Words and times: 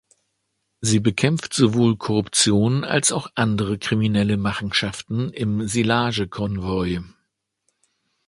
Sie 0.79 0.99
bekämpft 0.99 1.53
sowohl 1.53 1.95
Korruption 1.95 2.83
als 2.83 3.11
auch 3.11 3.29
andere 3.35 3.77
kriminelle 3.77 4.35
Machenschaften 4.35 5.29
im 5.29 5.67
Sillage-Konvoi. 5.67 7.03